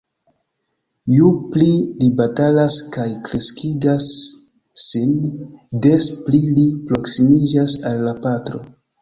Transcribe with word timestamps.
Ju 1.17 1.27
pli 1.55 1.67
li 1.99 2.07
batalas 2.21 2.77
kaj 2.95 3.05
kreskigas 3.27 4.09
sin, 4.85 5.13
des 5.85 6.09
pli 6.25 6.41
li 6.57 6.67
proksimiĝas 6.91 7.79
al 7.93 8.05
la 8.09 8.17
patro. 8.27 8.65